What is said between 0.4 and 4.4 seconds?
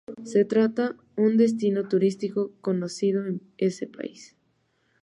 trata un destino turístico conocido en ese país.